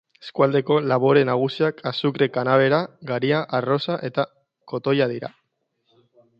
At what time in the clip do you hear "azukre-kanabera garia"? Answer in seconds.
1.91-3.43